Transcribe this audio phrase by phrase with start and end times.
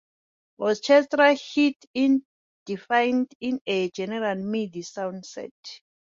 [0.57, 2.21] Orchestra hit is
[2.65, 5.51] defined in the General Midi sound set.